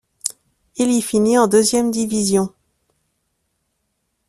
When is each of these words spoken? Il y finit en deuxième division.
Il 0.77 0.89
y 0.89 0.99
finit 0.99 1.37
en 1.37 1.47
deuxième 1.47 1.91
division. 1.91 2.51